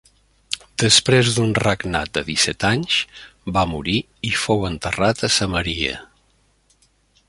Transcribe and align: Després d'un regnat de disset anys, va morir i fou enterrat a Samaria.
Després 0.83 1.29
d'un 1.35 1.51
regnat 1.59 2.11
de 2.19 2.23
disset 2.31 2.67
anys, 2.71 2.97
va 3.59 3.67
morir 3.75 3.97
i 4.33 4.35
fou 4.47 4.69
enterrat 4.75 5.27
a 5.29 5.35
Samaria. 5.41 6.05